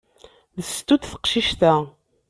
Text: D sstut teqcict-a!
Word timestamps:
D 0.55 0.59
sstut 0.69 1.03
teqcict-a! 1.11 1.73